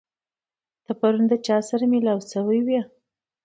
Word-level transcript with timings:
ته 0.83 0.91
پرون 0.99 1.23
د 1.29 1.33
چا 1.45 1.57
سره 1.69 1.83
مېلاو 1.91 2.19
شوی 2.31 2.59
وې؟ 2.65 2.81